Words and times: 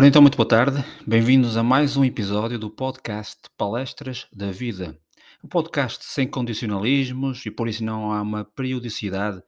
Ora 0.00 0.08
então, 0.08 0.22
muito 0.22 0.38
boa 0.38 0.48
tarde, 0.48 0.82
bem-vindos 1.06 1.58
a 1.58 1.62
mais 1.62 1.94
um 1.94 2.02
episódio 2.02 2.58
do 2.58 2.70
podcast 2.70 3.38
Palestras 3.54 4.26
da 4.32 4.50
Vida. 4.50 4.98
Um 5.44 5.46
podcast 5.46 6.06
sem 6.06 6.26
condicionalismos 6.26 7.44
e 7.44 7.50
por 7.50 7.68
isso 7.68 7.84
não 7.84 8.10
há 8.10 8.22
uma 8.22 8.42
periodicidade 8.42 9.42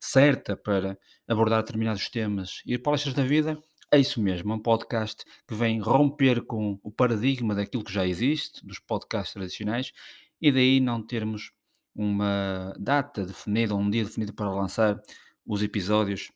certa 0.00 0.56
para 0.56 0.98
abordar 1.28 1.62
determinados 1.62 2.08
temas. 2.08 2.62
E 2.66 2.76
Palestras 2.76 3.14
da 3.14 3.22
Vida 3.22 3.56
é 3.92 4.00
isso 4.00 4.20
mesmo, 4.20 4.52
é 4.52 4.56
um 4.56 4.58
podcast 4.58 5.24
que 5.46 5.54
vem 5.54 5.78
romper 5.78 6.44
com 6.46 6.80
o 6.82 6.90
paradigma 6.90 7.54
daquilo 7.54 7.84
que 7.84 7.92
já 7.92 8.04
existe, 8.04 8.66
dos 8.66 8.80
podcasts 8.80 9.34
tradicionais, 9.34 9.92
e 10.40 10.50
daí 10.50 10.80
não 10.80 11.00
termos 11.00 11.52
uma 11.94 12.74
data 12.76 13.24
definida, 13.24 13.76
um 13.76 13.88
dia 13.88 14.02
definido 14.02 14.34
para 14.34 14.50
lançar 14.50 15.00
os 15.46 15.62
episódios 15.62 16.32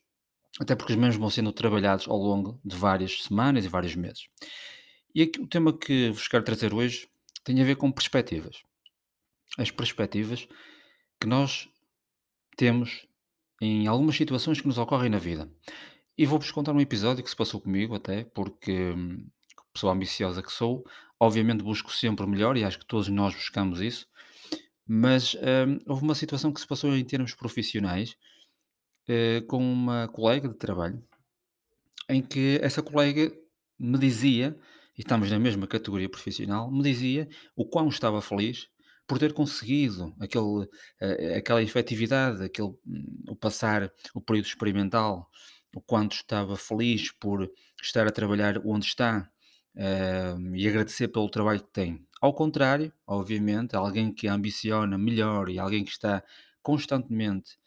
até 0.60 0.74
porque 0.74 0.92
os 0.92 0.98
mesmos 0.98 1.16
vão 1.16 1.30
sendo 1.30 1.52
trabalhados 1.52 2.08
ao 2.08 2.16
longo 2.16 2.60
de 2.64 2.76
várias 2.76 3.22
semanas 3.22 3.64
e 3.64 3.68
vários 3.68 3.94
meses. 3.94 4.28
E 5.14 5.22
aqui, 5.22 5.40
o 5.40 5.46
tema 5.46 5.72
que 5.72 6.10
vos 6.10 6.28
quero 6.28 6.44
trazer 6.44 6.72
hoje 6.72 7.08
tem 7.44 7.60
a 7.60 7.64
ver 7.64 7.76
com 7.76 7.90
perspectivas. 7.92 8.62
As 9.58 9.70
perspectivas 9.70 10.48
que 11.20 11.26
nós 11.26 11.68
temos 12.56 13.06
em 13.60 13.86
algumas 13.86 14.16
situações 14.16 14.60
que 14.60 14.66
nos 14.66 14.78
ocorrem 14.78 15.10
na 15.10 15.18
vida. 15.18 15.50
E 16.18 16.26
vou-vos 16.26 16.50
contar 16.50 16.72
um 16.72 16.80
episódio 16.80 17.22
que 17.22 17.30
se 17.30 17.36
passou 17.36 17.60
comigo 17.60 17.94
até, 17.94 18.24
porque, 18.24 18.92
hum, 18.92 19.26
pessoa 19.72 19.92
ambiciosa 19.92 20.42
que 20.42 20.50
sou, 20.50 20.84
obviamente 21.20 21.62
busco 21.62 21.92
sempre 21.92 22.24
o 22.24 22.28
melhor 22.28 22.56
e 22.56 22.64
acho 22.64 22.78
que 22.78 22.86
todos 22.86 23.08
nós 23.08 23.34
buscamos 23.34 23.80
isso, 23.80 24.06
mas 24.86 25.34
hum, 25.34 25.78
houve 25.86 26.02
uma 26.02 26.14
situação 26.14 26.52
que 26.52 26.60
se 26.60 26.66
passou 26.66 26.96
em 26.96 27.04
termos 27.04 27.34
profissionais 27.34 28.16
eh, 29.08 29.42
com 29.48 29.58
uma 29.58 30.08
colega 30.08 30.48
de 30.48 30.54
trabalho, 30.56 31.02
em 32.08 32.22
que 32.22 32.58
essa 32.62 32.82
colega 32.82 33.32
me 33.78 33.98
dizia, 33.98 34.56
e 34.96 35.00
estamos 35.02 35.30
na 35.30 35.38
mesma 35.38 35.66
categoria 35.66 36.08
profissional, 36.08 36.70
me 36.70 36.82
dizia 36.82 37.28
o 37.54 37.64
quão 37.66 37.88
estava 37.88 38.22
feliz 38.22 38.68
por 39.06 39.18
ter 39.18 39.32
conseguido 39.32 40.14
aquele, 40.20 40.68
eh, 41.00 41.36
aquela 41.36 41.62
efetividade, 41.62 42.42
aquele, 42.44 42.68
hum, 42.86 43.24
o 43.28 43.36
passar 43.36 43.92
o 44.14 44.20
período 44.20 44.46
experimental, 44.46 45.28
o 45.74 45.80
quanto 45.80 46.16
estava 46.16 46.56
feliz 46.56 47.12
por 47.12 47.50
estar 47.82 48.06
a 48.06 48.10
trabalhar 48.10 48.58
onde 48.64 48.86
está, 48.86 49.30
eh, 49.76 50.34
e 50.54 50.66
agradecer 50.68 51.08
pelo 51.08 51.28
trabalho 51.30 51.60
que 51.62 51.70
tem. 51.72 52.06
Ao 52.20 52.32
contrário, 52.34 52.92
obviamente, 53.06 53.76
alguém 53.76 54.12
que 54.12 54.26
ambiciona 54.26 54.96
melhor 54.98 55.48
e 55.50 55.58
alguém 55.58 55.84
que 55.84 55.90
está 55.90 56.24
constantemente 56.62 57.58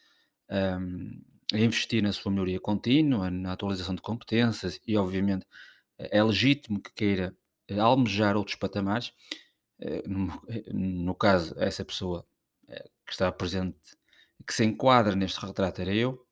hum, 0.49 1.21
a 1.53 1.57
investir 1.59 2.03
na 2.03 2.13
sua 2.13 2.31
melhoria 2.31 2.59
contínua, 2.59 3.29
na 3.31 3.53
atualização 3.53 3.95
de 3.95 4.01
competências 4.01 4.79
e, 4.87 4.97
obviamente, 4.97 5.45
é 5.97 6.23
legítimo 6.23 6.81
que 6.81 6.93
queira 6.93 7.35
eh, 7.67 7.79
almejar 7.79 8.37
outros 8.37 8.55
patamares. 8.57 9.13
eh, 9.81 10.03
No, 10.07 10.27
eh, 10.49 10.63
no 10.73 11.15
caso, 11.15 11.55
essa 11.59 11.85
pessoa 11.85 12.25
que 13.05 13.11
está 13.13 13.31
presente, 13.31 13.77
que 14.47 14.53
se 14.53 14.63
enquadra 14.65 15.15
neste 15.15 15.39
retrato, 15.39 15.81
era 15.81 15.93
eu, 15.93 16.25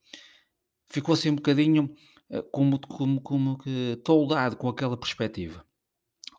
ficou 0.91 1.13
assim 1.13 1.29
um 1.31 1.35
bocadinho 1.35 1.93
como, 2.51 2.79
como, 2.79 3.21
como 3.21 3.57
que 3.57 3.99
toldado 4.03 4.57
com 4.57 4.67
aquela 4.67 4.97
perspectiva. 4.97 5.65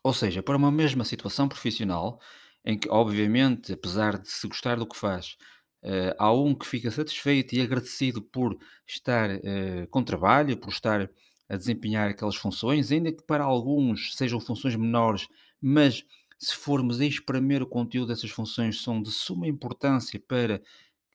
Ou 0.03 0.13
seja, 0.13 0.43
para 0.43 0.57
uma 0.57 0.71
mesma 0.71 1.05
situação 1.05 1.47
profissional, 1.49 2.19
em 2.65 2.77
que, 2.79 2.89
obviamente, 2.89 3.73
apesar 3.73 4.19
de 4.19 4.29
se 4.29 4.47
gostar 4.47 4.77
do 4.77 4.87
que 4.87 4.97
faz, 4.97 5.37
eh, 5.83 6.15
há 6.17 6.31
um 6.33 6.53
que 6.55 6.65
fica 6.67 6.91
satisfeito 6.91 7.55
e 7.55 7.61
agradecido 7.61 8.21
por 8.21 8.57
estar 8.87 9.29
eh, 9.31 9.87
com 9.89 10.03
trabalho, 10.03 10.57
por 10.57 10.69
estar 10.69 11.09
a 11.47 11.55
desempenhar 11.57 12.09
aquelas 12.09 12.35
funções, 12.35 12.91
ainda 12.91 13.11
que 13.11 13.23
para 13.23 13.43
alguns 13.43 14.15
sejam 14.15 14.39
funções 14.39 14.75
menores, 14.75 15.27
mas 15.61 16.03
se 16.37 16.55
formos 16.55 17.01
a 17.01 17.05
espremer 17.05 17.61
o 17.61 17.67
conteúdo 17.67 18.09
dessas 18.09 18.29
funções, 18.31 18.81
são 18.81 19.01
de 19.01 19.11
suma 19.11 19.47
importância 19.47 20.21
para 20.27 20.61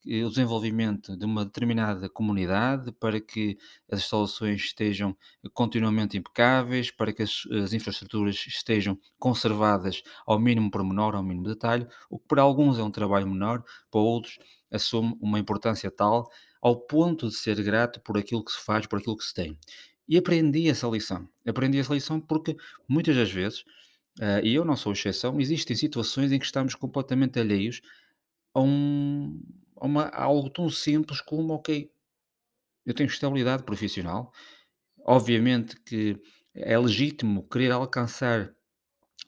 o 0.05 0.29
desenvolvimento 0.29 1.17
de 1.17 1.25
uma 1.25 1.45
determinada 1.45 2.09
comunidade, 2.09 2.93
para 2.93 3.21
que 3.21 3.57
as 3.91 4.01
instalações 4.01 4.63
estejam 4.63 5.17
continuamente 5.53 6.19
impecáveis, 6.19 6.91
para 6.91 7.13
que 7.13 7.23
as, 7.23 7.47
as 7.63 7.73
infraestruturas 7.73 8.37
estejam 8.47 8.99
conservadas 9.19 10.03
ao 10.27 10.39
mínimo 10.39 10.71
pormenor, 10.71 11.15
ao 11.15 11.23
mínimo 11.23 11.47
detalhe, 11.47 11.87
o 12.11 12.19
que 12.19 12.27
para 12.29 12.43
alguns 12.43 12.79
é 12.79 12.83
um 12.83 12.91
trabalho 12.91 13.27
menor, 13.27 13.65
para 13.91 14.01
outros 14.01 14.39
assume 14.71 15.17
uma 15.21 15.39
importância 15.39 15.91
tal 15.91 16.29
ao 16.61 16.81
ponto 16.81 17.29
de 17.29 17.35
ser 17.35 17.63
grato 17.63 18.01
por 18.01 18.19
aquilo 18.19 18.45
que 18.45 18.53
se 18.53 18.59
faz, 18.59 18.87
por 18.87 18.99
aquilo 18.99 19.17
que 19.17 19.25
se 19.25 19.35
tem. 19.35 19.59
E 20.09 20.17
aprendi 20.17 20.69
essa 20.69 20.87
lição. 20.89 21.29
Aprendi 21.47 21.79
essa 21.79 21.95
lição 21.95 22.21
porque 22.21 22.57
muitas 22.89 23.15
das 23.17 23.31
vezes, 23.31 23.65
eh, 24.21 24.41
e 24.45 24.55
eu 24.55 24.65
não 24.65 24.77
sou 24.77 24.93
exceção, 24.93 25.41
existem 25.41 25.77
situações 25.77 26.33
em 26.33 26.39
que 26.39 26.45
estamos 26.45 26.75
completamente 26.75 27.39
alheios 27.39 27.81
a 28.55 28.61
um 28.61 29.41
uma 29.85 30.09
algo 30.09 30.51
tão 30.51 30.71
simples 30.71 31.21
como: 31.21 31.55
"Ok, 31.55 31.91
eu 32.87 32.95
tenho 32.95 33.09
estabilidade 33.09 33.65
profissional". 33.65 34.33
Obviamente 35.07 35.81
que 35.83 36.21
é 36.55 36.79
legítimo 36.79 37.49
querer 37.49 37.73
alcançar 37.73 38.55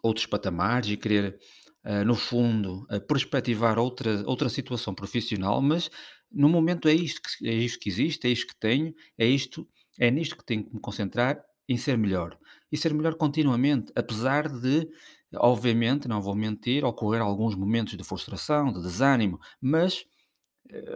outros 0.03 0.27
patamares 0.27 0.91
e 0.91 0.97
querer, 0.97 1.39
ah, 1.85 2.05
no 2.05 2.15
fundo, 2.15 2.87
ah, 2.91 3.01
perspectivar 3.01 3.79
outra 3.79 4.23
outra 4.27 4.49
situação 4.49 4.95
profissional, 4.95 5.61
mas 5.63 5.91
no 6.31 6.49
momento 6.49 6.89
é 6.89 6.95
isto 6.95 7.21
que 7.23 7.49
é 7.49 7.55
isto 7.55 7.79
que 7.81 7.89
existe, 7.89 8.27
é 8.27 8.31
isto 8.31 8.47
que 8.49 8.57
tenho, 8.61 8.95
é 9.19 9.27
isto 9.27 9.69
é 9.99 10.11
nisto 10.11 10.37
que 10.37 10.45
tenho 10.45 10.65
que 10.65 10.75
me 10.75 10.81
concentrar 10.81 11.43
em 11.69 11.77
ser 11.77 11.97
melhor. 11.99 12.39
E 12.71 12.77
ser 12.77 12.93
melhor 12.95 13.15
continuamente, 13.15 13.93
apesar 13.97 14.49
de, 14.49 14.89
obviamente, 15.37 16.09
não 16.09 16.21
vou 16.21 16.35
mentir, 16.35 16.85
ocorrer 16.85 17.21
alguns 17.23 17.55
momentos 17.55 17.97
de 17.97 18.05
frustração, 18.05 18.73
de 18.73 18.83
desânimo, 18.83 19.39
mas 19.61 20.05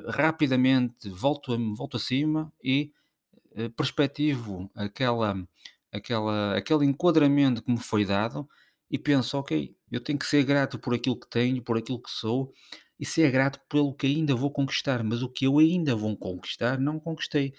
rapidamente 0.09 1.09
volto, 1.09 1.57
volto 1.75 1.97
acima 1.97 2.53
e 2.63 2.93
eh, 3.55 3.69
perspectivo 3.71 4.71
aquela, 4.75 5.37
aquela, 5.93 6.57
aquele 6.57 6.85
enquadramento 6.85 7.63
que 7.63 7.71
me 7.71 7.79
foi 7.79 8.05
dado 8.05 8.49
e 8.91 8.99
penso, 8.99 9.39
ok, 9.39 9.75
eu 9.91 10.01
tenho 10.01 10.19
que 10.19 10.27
ser 10.27 10.45
grato 10.45 10.79
por 10.79 10.95
aquilo 10.95 11.19
que 11.19 11.29
tenho, 11.29 11.63
por 11.63 11.79
aquilo 11.79 12.03
que 12.03 12.11
sou 12.11 12.53
e 12.99 13.07
ser 13.07 13.31
grato 13.31 13.61
pelo 13.69 13.95
que 13.95 14.07
ainda 14.07 14.35
vou 14.35 14.51
conquistar, 14.51 15.03
mas 15.03 15.23
o 15.23 15.29
que 15.29 15.47
eu 15.47 15.59
ainda 15.59 15.95
vou 15.95 16.17
conquistar, 16.17 16.79
não 16.79 17.01
conquistei. 17.01 17.55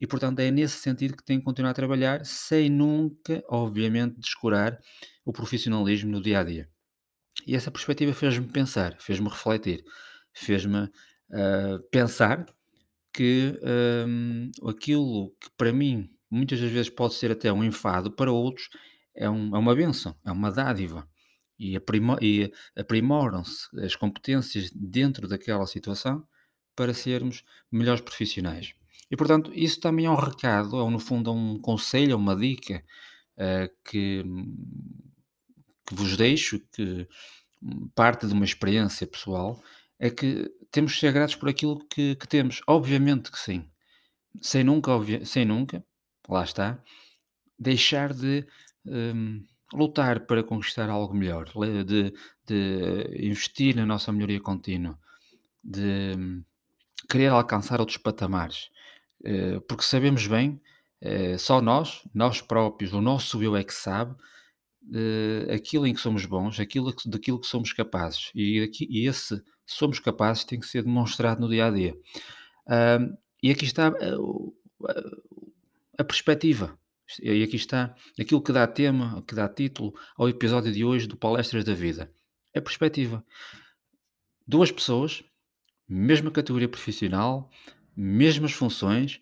E 0.00 0.06
portanto 0.06 0.40
é 0.40 0.50
nesse 0.50 0.78
sentido 0.78 1.16
que 1.16 1.24
tenho 1.24 1.40
que 1.40 1.44
continuar 1.44 1.70
a 1.70 1.74
trabalhar, 1.74 2.24
sem 2.26 2.68
nunca, 2.68 3.42
obviamente, 3.48 4.18
descurar 4.18 4.78
o 5.24 5.32
profissionalismo 5.32 6.10
no 6.10 6.20
dia 6.20 6.40
a 6.40 6.44
dia. 6.44 6.68
E 7.46 7.54
essa 7.54 7.70
perspectiva 7.70 8.12
fez-me 8.12 8.46
pensar, 8.46 8.96
fez-me 8.98 9.28
refletir, 9.28 9.84
fez-me 10.32 10.90
pensar 11.90 12.46
que 13.12 13.58
hum, 14.06 14.50
aquilo 14.68 15.30
que 15.40 15.50
para 15.56 15.72
mim 15.72 16.10
muitas 16.30 16.60
das 16.60 16.70
vezes 16.70 16.90
pode 16.90 17.14
ser 17.14 17.30
até 17.32 17.52
um 17.52 17.64
enfado, 17.64 18.10
para 18.12 18.32
outros 18.32 18.68
é, 19.14 19.28
um- 19.30 19.54
é 19.56 19.58
uma 19.58 19.74
benção, 19.74 20.14
é 20.24 20.32
uma 20.32 20.50
dádiva. 20.50 21.08
E, 21.58 21.78
e 22.22 22.52
aprimoram-se 22.76 23.68
as 23.80 23.96
competências 23.96 24.70
dentro 24.74 25.26
daquela 25.28 25.66
situação 25.66 26.26
para 26.76 26.92
sermos 26.92 27.42
melhores 27.72 28.02
profissionais. 28.02 28.74
E 29.10 29.16
portanto, 29.16 29.50
isso 29.54 29.80
também 29.80 30.06
é 30.06 30.10
um 30.10 30.16
recado, 30.16 30.78
é 30.80 30.90
no 30.90 30.98
fundo 30.98 31.30
é 31.30 31.32
um 31.32 31.58
conselho, 31.58 32.12
é 32.12 32.16
uma 32.16 32.36
dica 32.36 32.84
ah, 33.38 33.68
que, 33.84 34.24
que 35.86 35.94
vos 35.94 36.16
deixo, 36.16 36.60
que 36.72 37.06
hum, 37.62 37.88
parte 37.94 38.26
de 38.26 38.32
uma 38.32 38.44
experiência 38.44 39.06
pessoal, 39.06 39.62
é 39.98 40.10
que 40.10 40.50
temos 40.70 40.94
que 40.94 41.00
ser 41.00 41.12
gratos 41.12 41.36
por 41.36 41.48
aquilo 41.48 41.84
que, 41.88 42.16
que 42.16 42.28
temos. 42.28 42.60
Obviamente 42.66 43.30
que 43.30 43.38
sim. 43.38 43.64
Sem 44.40 44.64
nunca, 44.64 44.92
sem 45.24 45.44
nunca, 45.44 45.84
lá 46.28 46.44
está, 46.44 46.82
deixar 47.58 48.12
de 48.12 48.46
hum, 48.84 49.44
lutar 49.72 50.26
para 50.26 50.42
conquistar 50.44 50.90
algo 50.90 51.14
melhor, 51.14 51.50
de, 51.84 52.12
de 52.46 53.26
investir 53.26 53.74
na 53.74 53.86
nossa 53.86 54.12
melhoria 54.12 54.40
contínua, 54.40 54.98
de 55.64 56.14
hum, 56.16 56.44
querer 57.08 57.28
alcançar 57.28 57.80
outros 57.80 57.98
patamares. 57.98 58.70
Eh, 59.24 59.60
porque 59.68 59.84
sabemos 59.84 60.26
bem, 60.26 60.60
eh, 61.00 61.38
só 61.38 61.60
nós, 61.60 62.02
nós 62.14 62.40
próprios, 62.40 62.92
o 62.92 63.00
nosso 63.00 63.42
eu 63.42 63.56
é 63.56 63.64
que 63.64 63.74
sabe 63.74 64.14
eh, 64.94 65.54
aquilo 65.54 65.86
em 65.86 65.94
que 65.94 66.00
somos 66.00 66.24
bons, 66.26 66.60
aquilo 66.60 66.94
daquilo 67.06 67.40
que 67.40 67.46
somos 67.46 67.72
capazes. 67.72 68.30
E, 68.34 68.70
e 68.88 69.06
esse 69.08 69.42
somos 69.66 69.98
capazes 69.98 70.44
tem 70.44 70.60
que 70.60 70.66
ser 70.66 70.82
demonstrado 70.82 71.40
no 71.40 71.48
dia 71.48 71.66
a 71.66 71.70
dia. 71.70 71.98
Ahm, 72.68 73.16
e 73.42 73.50
aqui 73.50 73.64
está 73.64 73.88
eh, 74.00 74.14
a, 75.98 76.02
a 76.02 76.04
perspectiva. 76.04 76.78
E 77.22 77.42
aqui 77.42 77.54
está 77.54 77.94
aquilo 78.18 78.42
que 78.42 78.52
dá 78.52 78.66
tema, 78.66 79.22
que 79.26 79.34
dá 79.34 79.48
título 79.48 79.94
ao 80.16 80.28
episódio 80.28 80.72
de 80.72 80.84
hoje 80.84 81.06
do 81.06 81.16
Palestras 81.16 81.64
da 81.64 81.72
Vida. 81.72 82.12
É 82.52 82.58
a 82.58 82.62
perspectiva. 82.62 83.24
Duas 84.46 84.72
pessoas, 84.72 85.22
mesma 85.88 86.30
categoria 86.30 86.68
profissional, 86.68 87.48
mesmas 87.96 88.52
funções, 88.52 89.20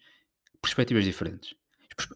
perspectivas 0.63 1.05
diferentes. 1.05 1.55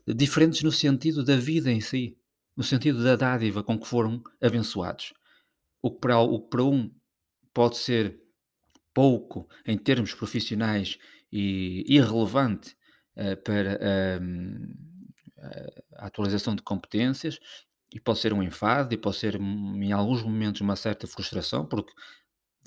diferentes 0.07 0.63
no 0.63 0.73
sentido 0.73 1.23
da 1.23 1.37
vida 1.37 1.71
em 1.71 1.81
si, 1.81 2.17
no 2.57 2.65
sentido 2.65 3.05
da 3.05 3.15
dádiva 3.15 3.63
com 3.63 3.79
que 3.79 3.87
foram 3.87 4.23
abençoados. 4.41 5.13
O 5.83 5.91
para, 5.91 6.19
o 6.19 6.41
que 6.41 6.49
para 6.49 6.65
um 6.65 6.91
pode 7.55 7.77
ser 7.79 8.21
pouco 8.95 9.49
em 9.67 9.79
termos 9.79 10.15
profissionais 10.15 10.99
e 11.33 11.85
irrelevante 11.89 12.77
eh, 13.17 13.37
para 13.37 13.79
hum, 14.21 14.75
a 15.97 16.07
atualização 16.07 16.55
de 16.55 16.63
competências, 16.63 17.39
e 17.93 18.01
pode 18.01 18.19
ser 18.19 18.33
um 18.33 18.43
enfado, 18.43 18.93
e 18.95 18.99
pode 18.99 19.17
ser 19.17 19.41
hum, 19.41 19.83
em 19.83 19.93
alguns 19.93 20.23
momentos 20.23 20.61
uma 20.61 20.77
certa 20.77 21.07
frustração, 21.07 21.67
porque, 21.67 21.93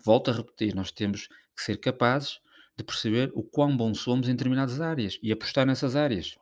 volto 0.03 0.31
a 0.31 0.33
repetir, 0.33 0.75
nós 0.75 0.91
temos 0.91 1.27
que 1.27 1.63
ser 1.63 1.77
capazes 1.77 2.39
de 2.77 2.83
perceber 2.83 3.31
o 3.35 3.43
quão 3.43 3.75
bons 3.75 3.99
somos 3.99 4.27
em 4.27 4.31
determinadas 4.31 4.81
áreas 4.81 5.19
e 5.21 5.31
apostar 5.31 5.65
nessas 5.65 5.95
áreas, 5.95 6.37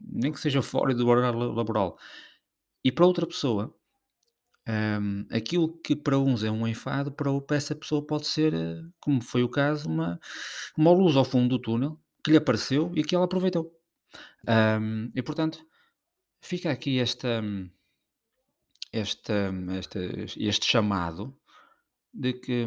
nem 0.00 0.32
que 0.32 0.40
seja 0.40 0.62
fora 0.62 0.94
do 0.94 1.08
horário 1.08 1.52
laboral. 1.52 1.98
E 2.84 2.92
para 2.92 3.06
outra 3.06 3.26
pessoa, 3.26 3.74
hum, 4.68 5.26
aquilo 5.30 5.78
que 5.82 5.96
para 5.96 6.18
uns 6.18 6.42
é 6.44 6.50
um 6.50 6.66
enfado, 6.66 7.12
para, 7.12 7.30
essa 7.56 7.74
pessoa 7.74 8.06
pode 8.06 8.26
ser, 8.26 8.54
eh, 8.54 8.82
como 9.00 9.22
foi 9.22 9.42
o 9.42 9.48
caso, 9.48 9.88
uma, 9.88 10.18
uma 10.76 10.92
luz 10.92 11.16
ao 11.16 11.24
fundo 11.24 11.48
do 11.58 11.62
túnel 11.62 12.00
que 12.24 12.30
lhe 12.32 12.36
apareceu 12.36 12.92
e 12.96 13.02
que 13.04 13.14
ela 13.14 13.24
aproveitou. 13.26 13.72
Hum, 14.48 15.10
e 15.14 15.22
portanto, 15.22 15.60
fica 16.42 16.70
aqui 16.72 16.98
esta, 17.00 17.42
esta, 18.92 19.52
esta, 19.78 19.98
este 20.36 20.66
chamado 20.66 21.36
de 22.12 22.34
que 22.34 22.66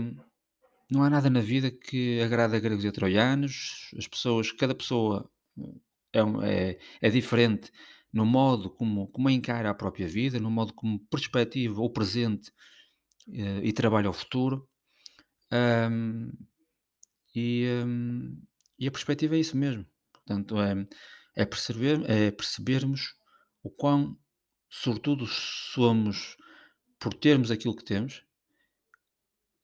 não 0.92 1.04
há 1.04 1.10
nada 1.10 1.30
na 1.30 1.42
vida 1.42 1.72
que 1.72 2.22
agrade 2.22 2.56
a 2.56 2.60
gregos 2.60 2.86
e 2.86 2.92
troianos, 2.92 3.92
as 3.98 4.08
pessoas, 4.08 4.52
cada 4.52 4.76
pessoa 4.76 5.30
é, 6.14 6.24
um- 6.24 6.42
é, 6.44 6.78
é 7.02 7.10
diferente 7.10 7.72
no 8.14 8.26
modo 8.26 8.70
como, 8.70 9.08
como 9.10 9.30
encara 9.30 9.70
a 9.72 9.74
própria 9.76 10.08
vida, 10.08 10.40
no 10.40 10.52
modo 10.52 10.74
como 10.74 11.00
perspectiva 11.08 11.82
o 11.82 11.90
presente 11.90 12.52
eh, 13.30 13.62
e 13.64 13.74
trabalha 13.74 14.10
o 14.10 14.14
futuro. 14.14 14.68
Ahm, 15.52 16.32
e, 17.36 17.66
ahm, 17.82 18.38
e 18.80 18.88
a 18.88 18.92
perspectiva 18.92 19.36
é 19.36 19.40
isso 19.40 19.58
mesmo. 19.58 19.86
Portanto, 20.12 20.60
é, 20.62 20.88
é, 21.36 21.46
perceber, 21.46 22.10
é 22.10 22.32
percebermos 22.32 23.14
o 23.64 23.70
quão 23.70 24.18
sortudos 24.70 25.32
somos 25.74 26.36
por 27.00 27.14
termos 27.14 27.52
aquilo 27.52 27.76
que 27.76 27.84
temos, 27.86 28.24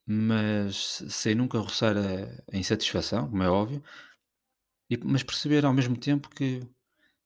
mas 0.06 1.02
sem 1.08 1.34
nunca 1.34 1.58
roçar 1.58 1.96
a, 1.96 2.42
a 2.52 2.56
insatisfação, 2.56 3.28
como 3.30 3.42
é 3.42 3.48
óbvio, 3.48 3.82
e- 4.88 4.98
mas 5.04 5.22
perceber 5.22 5.64
ao 5.64 5.72
mesmo 5.72 5.96
tempo 5.96 6.28
que 6.30 6.60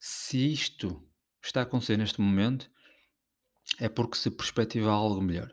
se 0.01 0.53
isto 0.53 1.03
está 1.45 1.61
a 1.61 1.63
acontecer 1.63 1.97
neste 1.97 2.21
momento, 2.21 2.71
é 3.79 3.89
porque 3.89 4.17
se 4.17 4.31
perspectiva 4.31 4.91
algo 4.91 5.21
melhor. 5.21 5.53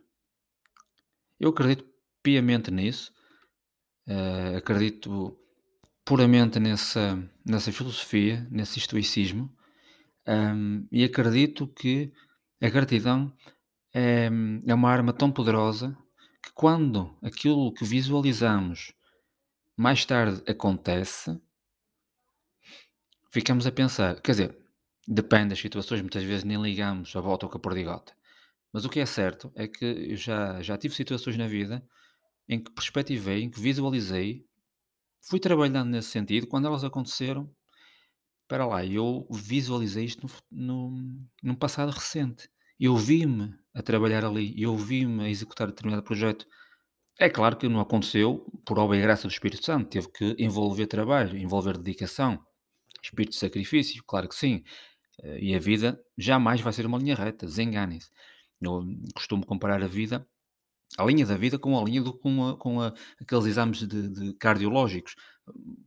Eu 1.40 1.50
acredito 1.50 1.86
piamente 2.22 2.72
nisso, 2.72 3.14
eh, 4.08 4.56
acredito 4.58 5.38
puramente 6.06 6.60
nessa, 6.60 7.18
nessa 7.46 7.72
filosofia, 7.72 8.48
nesse 8.50 8.80
estoicismo, 8.80 9.52
hum, 10.28 10.88
e 10.92 11.04
acredito 11.04 11.68
que 11.68 12.12
a 12.62 12.70
gratidão 12.70 13.34
é, 13.94 14.30
é 14.66 14.74
uma 14.74 14.90
arma 14.90 15.14
tão 15.14 15.32
poderosa 15.32 15.98
que 16.44 16.52
quando 16.54 17.18
aquilo 17.22 17.74
que 17.74 17.84
visualizamos 17.86 18.94
mais 19.76 20.06
tarde 20.06 20.42
acontece, 20.50 21.40
ficamos 23.32 23.66
a 23.66 23.72
pensar, 23.72 24.22
quer 24.22 24.32
dizer, 24.32 24.61
depende 25.07 25.50
das 25.50 25.59
situações, 25.59 26.01
muitas 26.01 26.24
vezes 26.24 26.44
nem 26.44 26.62
ligamos 26.62 27.15
a 27.15 27.21
volta 27.21 27.45
ao 27.45 27.50
que 27.50 27.57
a 27.57 27.59
perdigota. 27.59 28.13
Mas 28.74 28.86
o 28.86 28.89
que 28.89 29.00
é 29.00 29.06
certo 29.06 29.51
é 29.56 29.68
que 29.68 29.86
eu 29.86 30.15
já, 30.15 30.62
já 30.62 30.77
tive 30.77 30.95
situações 30.95 31.38
na 31.38 31.48
vida 31.48 31.83
em 32.48 32.62
que 32.63 32.71
perspectivei, 32.71 33.44
em 33.44 33.50
que 33.50 33.59
visualizei, 33.59 34.45
fui 35.21 35.39
trabalhando 35.39 35.89
nesse 35.89 36.09
sentido, 36.09 36.48
quando 36.48 36.68
elas 36.68 36.83
aconteceram, 36.83 37.50
espera 38.44 38.65
lá, 38.65 38.86
eu 38.86 39.27
visualizei 39.31 40.06
isto 40.06 40.27
no, 40.51 40.89
no, 40.92 41.27
num 41.44 41.56
passado 41.56 41.92
recente. 41.92 42.50
Eu 42.80 42.98
vi-me 42.98 43.53
a 43.74 43.81
trabalhar 43.81 44.25
ali, 44.25 44.53
eu 44.62 44.75
vi-me 44.75 45.24
a 45.24 45.30
executar 45.30 45.68
determinado 45.68 46.03
projeto. 46.03 46.45
É 47.19 47.30
claro 47.30 47.56
que 47.56 47.69
não 47.69 47.80
aconteceu 47.80 48.45
por 48.65 48.80
obra 48.80 48.98
e 48.98 49.01
graça 49.01 49.27
do 49.27 49.31
Espírito 49.31 49.63
Santo, 49.63 49.89
teve 49.89 50.09
que 50.12 50.36
envolver 50.39 50.88
trabalho, 50.88 51.38
envolver 51.38 51.77
dedicação, 51.77 52.44
espírito 53.03 53.31
de 53.31 53.38
sacrifício, 53.38 54.03
claro 54.06 54.27
que 54.27 54.36
sim. 54.36 54.63
E 55.40 55.56
a 55.56 55.60
vida 55.60 56.04
jamais 56.18 56.62
vai 56.62 56.74
ser 56.74 56.86
uma 56.86 56.98
linha 56.98 57.16
reta, 57.16 57.46
desenganem-se. 57.46 58.10
Eu 58.62 58.84
costumo 59.16 59.46
comparar 59.46 59.82
a 59.84 59.88
vida 59.88 60.28
a 60.98 61.06
linha 61.06 61.26
da 61.26 61.38
vida 61.38 61.58
com 61.58 61.80
a 61.80 61.84
linha 61.84 62.02
do 62.02 62.14
com 62.14 62.50
a 62.50 62.58
com 62.58 62.82
a 62.82 62.94
aqueles 63.20 63.46
exames 63.46 63.88
de 63.88 64.10
de 64.10 64.34
cardiológicos. 64.34 65.16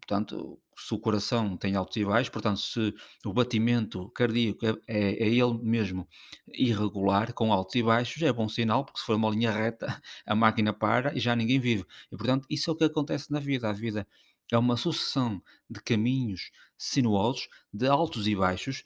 Portanto, 0.00 0.58
se 0.76 0.94
o 0.94 0.98
coração 0.98 1.56
tem 1.56 1.76
altos 1.76 1.96
e 1.96 2.04
baixos, 2.04 2.30
portanto, 2.30 2.58
se 2.60 2.92
o 3.24 3.32
batimento 3.32 4.10
cardíaco 4.10 4.66
é 4.66 4.70
é 4.88 5.24
é 5.24 5.28
ele 5.28 5.58
mesmo 5.62 6.08
irregular, 6.52 7.32
com 7.34 7.52
altos 7.52 7.74
e 7.76 7.82
baixos, 7.82 8.22
é 8.22 8.32
bom 8.32 8.48
sinal, 8.48 8.84
porque 8.84 9.00
se 9.00 9.06
for 9.06 9.16
uma 9.16 9.30
linha 9.30 9.50
reta, 9.50 9.86
a 10.26 10.34
máquina 10.34 10.72
para 10.72 11.14
e 11.16 11.20
já 11.20 11.36
ninguém 11.36 11.60
vive. 11.60 11.84
E, 12.10 12.16
portanto, 12.16 12.46
isso 12.50 12.70
é 12.70 12.72
o 12.72 12.76
que 12.76 12.84
acontece 12.84 13.30
na 13.30 13.40
vida. 13.40 13.68
A 13.68 13.72
vida 13.72 14.06
é 14.52 14.58
uma 14.58 14.76
sucessão 14.76 15.42
de 15.68 15.80
caminhos 15.80 16.50
sinuosos, 16.76 17.48
de 17.72 17.86
altos 17.86 18.26
e 18.26 18.34
baixos, 18.36 18.84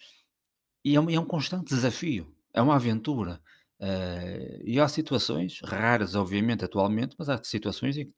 e 0.93 0.97
é 0.97 1.01
um 1.01 1.11
é 1.11 1.19
um 1.21 1.25
constante 1.25 1.69
desafio, 1.75 2.35
é 2.55 2.61
uma 2.63 2.77
aventura. 2.77 3.41
Eh, 3.81 4.61
e 4.65 4.81
há 4.81 4.89
situações, 4.89 5.61
raras 5.65 6.15
obviamente 6.15 6.65
atualmente, 6.65 7.15
mas 7.19 7.29
há 7.29 7.43
situações 7.43 7.97
em 7.97 8.07
que 8.07 8.15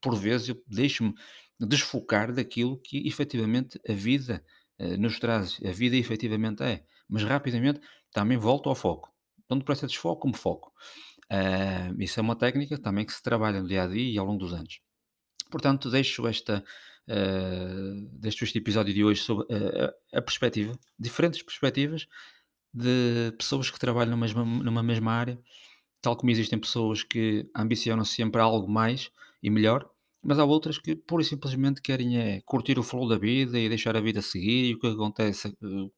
por 0.00 0.16
vezes 0.16 0.48
eu 0.48 0.62
deixo-me 0.66 1.14
desfocar 1.60 2.32
daquilo 2.32 2.78
que 2.80 3.06
efetivamente 3.08 3.80
a 3.88 3.92
vida, 3.92 4.44
eh, 4.78 4.96
nos 4.96 5.18
traz, 5.18 5.58
a 5.64 5.72
vida 5.72 5.96
efetivamente 5.96 6.62
é. 6.62 6.84
Mas 7.08 7.22
rapidamente 7.24 7.80
também 8.12 8.36
volto 8.38 8.68
ao 8.68 8.74
foco. 8.74 9.10
Tanto 9.48 9.60
depressa 9.60 9.86
desfoco 9.86 10.22
como 10.22 10.36
foco. 10.36 10.72
Eh, 11.30 11.92
isso 12.00 12.20
é 12.20 12.22
uma 12.22 12.36
técnica 12.36 12.78
também 12.78 13.06
que 13.06 13.12
se 13.12 13.22
trabalha 13.22 13.62
no 13.62 13.68
dia 13.68 13.84
a 13.84 13.86
dia 13.88 14.12
e 14.14 14.18
ao 14.18 14.26
longo 14.26 14.38
dos 14.40 14.52
anos. 14.54 14.80
Portanto, 15.50 15.90
deixo 15.90 16.26
esta, 16.26 16.64
eh, 17.08 17.92
deixo 18.12 18.44
este 18.44 18.58
episódio 18.58 18.92
de 18.94 19.04
hoje 19.04 19.22
sobre 19.22 19.46
a, 19.54 20.18
a- 20.18 20.22
perspectiva, 20.22 20.78
diferentes 20.98 21.42
perspectivas 21.42 22.06
de 22.74 23.32
pessoas 23.38 23.70
que 23.70 23.78
trabalham 23.78 24.12
numa 24.12 24.26
mesma, 24.26 24.44
numa 24.44 24.82
mesma 24.82 25.12
área, 25.12 25.38
tal 26.02 26.16
como 26.16 26.30
existem 26.30 26.58
pessoas 26.58 27.02
que 27.02 27.48
ambicionam 27.56 28.04
sempre 28.04 28.40
algo 28.40 28.68
mais 28.70 29.10
e 29.42 29.50
melhor, 29.50 29.88
mas 30.22 30.38
há 30.38 30.44
outras 30.44 30.78
que 30.78 30.96
pura 30.96 31.22
e 31.22 31.26
simplesmente 31.26 31.82
querem 31.82 32.18
é 32.18 32.40
curtir 32.42 32.78
o 32.78 32.82
flow 32.82 33.08
da 33.08 33.18
vida 33.18 33.58
e 33.58 33.68
deixar 33.68 33.96
a 33.96 34.00
vida 34.00 34.22
seguir 34.22 34.70
e 34.70 34.74
o 34.74 34.80
que 34.80 34.88
acontece, 34.88 35.48
eh, 35.48 35.90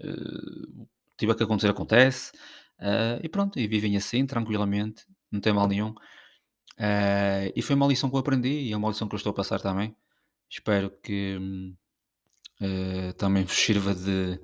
eh, 0.00 0.84
tiver 1.16 1.34
que 1.36 1.42
acontecer, 1.42 1.70
acontece, 1.70 2.32
eh, 2.80 3.20
e 3.22 3.28
pronto, 3.28 3.58
e 3.58 3.66
vivem 3.66 3.96
assim 3.96 4.26
tranquilamente, 4.26 5.04
não 5.30 5.40
tem 5.40 5.52
mal 5.52 5.68
nenhum. 5.68 5.94
Eh, 6.78 7.52
e 7.56 7.62
foi 7.62 7.76
uma 7.76 7.86
lição 7.86 8.08
que 8.10 8.16
eu 8.16 8.20
aprendi 8.20 8.48
e 8.48 8.72
é 8.72 8.76
uma 8.76 8.88
lição 8.88 9.08
que 9.08 9.14
eu 9.14 9.18
estou 9.18 9.30
a 9.30 9.34
passar 9.34 9.60
também. 9.60 9.94
Espero 10.48 10.90
que 11.02 11.38
eh, 12.60 13.12
também 13.14 13.44
vos 13.44 13.54
sirva 13.54 13.94
de, 13.94 14.40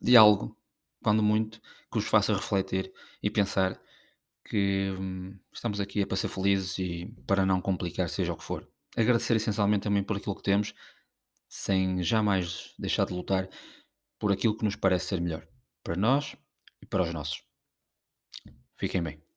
de 0.00 0.16
algo, 0.16 0.56
quando 1.02 1.22
muito, 1.22 1.60
que 1.90 1.98
os 1.98 2.06
faça 2.06 2.34
refletir 2.34 2.92
e 3.22 3.30
pensar 3.30 3.80
que 4.44 4.94
hum, 4.98 5.38
estamos 5.52 5.80
aqui 5.80 6.02
é 6.02 6.06
para 6.06 6.16
ser 6.16 6.28
felizes 6.28 6.78
e 6.78 7.06
para 7.26 7.46
não 7.46 7.60
complicar, 7.60 8.08
seja 8.08 8.32
o 8.32 8.36
que 8.36 8.44
for. 8.44 8.68
Agradecer 8.96 9.36
essencialmente 9.36 9.84
também 9.84 10.02
por 10.02 10.16
aquilo 10.16 10.36
que 10.36 10.42
temos, 10.42 10.74
sem 11.48 12.02
jamais 12.02 12.74
deixar 12.78 13.06
de 13.06 13.14
lutar 13.14 13.48
por 14.18 14.32
aquilo 14.32 14.56
que 14.56 14.64
nos 14.64 14.76
parece 14.76 15.06
ser 15.06 15.20
melhor, 15.20 15.46
para 15.82 15.96
nós 15.96 16.36
e 16.82 16.86
para 16.86 17.02
os 17.02 17.12
nossos. 17.12 17.42
Fiquem 18.76 19.02
bem. 19.02 19.27